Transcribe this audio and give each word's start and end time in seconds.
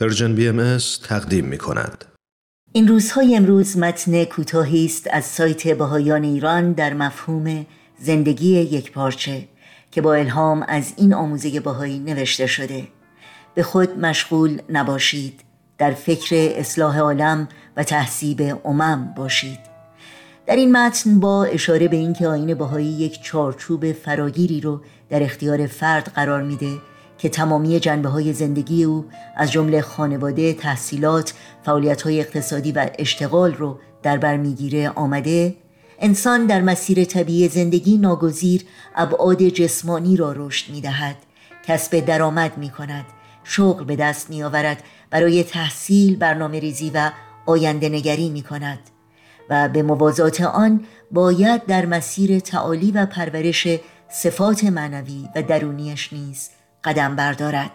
Persian 0.00 0.34
BMS 0.34 0.78
تقدیم 1.08 1.44
می 1.44 1.58
کند. 1.58 2.04
این 2.72 2.88
روزهای 2.88 3.36
امروز 3.36 3.78
متن 3.78 4.24
کوتاهی 4.24 4.84
است 4.84 5.06
از 5.10 5.24
سایت 5.24 5.68
بهاییان 5.68 6.24
ایران 6.24 6.72
در 6.72 6.94
مفهوم 6.94 7.66
زندگی 8.00 8.60
یک 8.60 8.92
پارچه 8.92 9.48
که 9.90 10.00
با 10.00 10.14
الهام 10.14 10.64
از 10.68 10.92
این 10.96 11.14
آموزه 11.14 11.60
بهایی 11.60 11.98
نوشته 11.98 12.46
شده. 12.46 12.88
به 13.54 13.62
خود 13.62 13.98
مشغول 13.98 14.60
نباشید. 14.68 15.40
در 15.78 15.90
فکر 15.90 16.36
اصلاح 16.36 16.98
عالم 16.98 17.48
و 17.76 17.84
تهذیب 17.84 18.60
امم 18.64 19.14
باشید. 19.16 19.58
در 20.46 20.56
این 20.56 20.72
متن 20.72 21.20
با 21.20 21.44
اشاره 21.44 21.88
به 21.88 21.96
اینکه 21.96 22.28
آیین 22.28 22.54
بهایی 22.54 22.86
یک 22.86 23.22
چارچوب 23.22 23.92
فراگیری 23.92 24.60
رو 24.60 24.80
در 25.10 25.22
اختیار 25.22 25.66
فرد 25.66 26.12
قرار 26.14 26.42
میده 26.42 26.78
که 27.18 27.28
تمامی 27.28 27.80
جنبه 27.80 28.08
های 28.08 28.32
زندگی 28.32 28.84
او 28.84 29.04
از 29.36 29.52
جمله 29.52 29.80
خانواده، 29.80 30.54
تحصیلات، 30.54 31.34
فعالیت 31.64 32.02
های 32.02 32.20
اقتصادی 32.20 32.72
و 32.72 32.90
اشتغال 32.98 33.54
رو 33.54 33.78
در 34.02 34.18
بر 34.18 34.36
می‌گیره 34.36 34.88
آمده 34.88 35.56
انسان 36.00 36.46
در 36.46 36.60
مسیر 36.60 37.04
طبیعی 37.04 37.48
زندگی 37.48 37.98
ناگزیر 37.98 38.64
ابعاد 38.96 39.42
جسمانی 39.42 40.16
را 40.16 40.32
رشد 40.36 40.72
می 40.72 40.80
دهد 40.80 41.16
کسب 41.66 42.00
درآمد 42.00 42.58
می 42.58 42.70
کند 42.70 43.04
شغل 43.44 43.84
به 43.84 43.96
دست 43.96 44.30
می 44.30 44.42
برای 45.10 45.44
تحصیل 45.44 46.16
برنامه 46.16 46.60
ریزی 46.60 46.90
و 46.94 47.10
آینده 47.46 47.88
نگری 47.88 48.28
می 48.28 48.42
کند 48.42 48.78
و 49.50 49.68
به 49.68 49.82
موازات 49.82 50.40
آن 50.40 50.84
باید 51.10 51.66
در 51.66 51.86
مسیر 51.86 52.40
تعالی 52.40 52.90
و 52.90 53.06
پرورش 53.06 53.68
صفات 54.08 54.64
معنوی 54.64 55.28
و 55.36 55.42
درونیش 55.42 56.12
نیز 56.12 56.50
قدم 56.84 57.16
بردارد. 57.16 57.70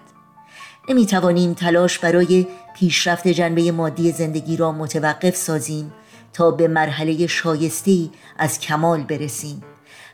نمی 0.89 1.05
توانیم 1.05 1.53
تلاش 1.53 1.99
برای 1.99 2.47
پیشرفت 2.75 3.27
جنبه 3.27 3.71
مادی 3.71 4.11
زندگی 4.11 4.57
را 4.57 4.71
متوقف 4.71 5.35
سازیم 5.35 5.93
تا 6.33 6.51
به 6.51 6.67
مرحله 6.67 7.27
شایستی 7.27 8.11
از 8.37 8.59
کمال 8.59 9.03
برسیم. 9.03 9.63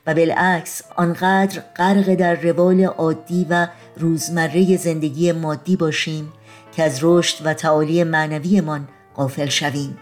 و 0.07 0.13
بالعکس 0.13 0.81
آنقدر 0.95 1.61
غرق 1.77 2.15
در 2.15 2.35
روال 2.35 2.83
عادی 2.83 3.47
و 3.49 3.67
روزمره 3.97 4.77
زندگی 4.77 5.31
مادی 5.31 5.75
باشیم 5.75 6.33
که 6.71 6.83
از 6.83 6.99
رشد 7.01 7.45
و 7.45 7.53
تعالی 7.53 8.03
معنویمان 8.03 8.87
غافل 9.15 9.49
شویم. 9.49 9.97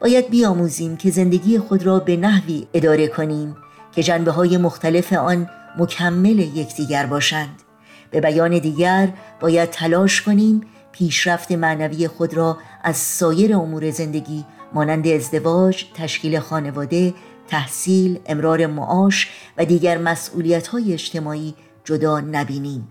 باید 0.00 0.30
بیاموزیم 0.30 0.96
که 0.96 1.10
زندگی 1.10 1.58
خود 1.58 1.82
را 1.82 1.98
به 1.98 2.16
نحوی 2.16 2.66
اداره 2.74 3.08
کنیم 3.08 3.56
که 3.92 4.02
جنبه 4.02 4.30
های 4.30 4.56
مختلف 4.56 5.12
آن 5.12 5.50
مکمل 5.78 6.38
یکدیگر 6.38 7.06
باشند. 7.06 7.62
به 8.10 8.20
بیان 8.20 8.58
دیگر 8.58 9.08
باید 9.40 9.70
تلاش 9.70 10.22
کنیم 10.22 10.60
پیشرفت 10.92 11.52
معنوی 11.52 12.08
خود 12.08 12.34
را 12.34 12.58
از 12.82 12.96
سایر 12.96 13.56
امور 13.56 13.90
زندگی 13.90 14.44
مانند 14.74 15.08
ازدواج، 15.08 15.84
تشکیل 15.94 16.38
خانواده، 16.38 17.14
تحصیل، 17.48 18.18
امرار 18.26 18.66
معاش 18.66 19.30
و 19.58 19.64
دیگر 19.64 19.98
مسئولیت 19.98 20.66
های 20.66 20.92
اجتماعی 20.92 21.54
جدا 21.84 22.20
نبینیم 22.20 22.88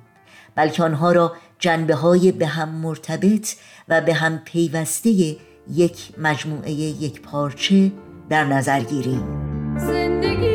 بلکه 0.55 0.83
آنها 0.83 1.11
را 1.11 1.33
جنبه 1.59 1.95
های 1.95 2.31
به 2.31 2.47
هم 2.47 2.69
مرتبط 2.69 3.47
و 3.89 4.01
به 4.01 4.13
هم 4.13 4.41
پیوسته 4.45 5.09
یک 5.73 6.11
مجموعه 6.17 6.71
یک 6.71 7.21
پارچه 7.21 7.91
در 8.29 8.43
نظر 8.43 8.79
گیریم. 8.79 9.45
در 9.77 10.54